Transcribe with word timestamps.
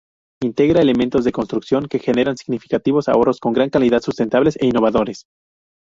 Integra 0.41 0.81
elementos 0.81 1.23
de 1.23 1.31
construcción 1.31 1.85
que 1.87 1.99
generan 1.99 2.35
significativos 2.35 3.07
ahorros 3.07 3.39
con 3.39 3.53
gran 3.53 3.69
calidad, 3.69 4.01
sustentables 4.01 4.55
e 4.59 4.65
innovadores. 4.65 5.27